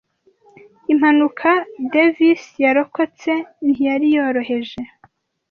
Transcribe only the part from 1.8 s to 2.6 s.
Davisi